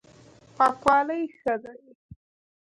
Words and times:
پاکوالی 0.55 1.21
ښه 1.37 1.55
دی. 1.63 1.77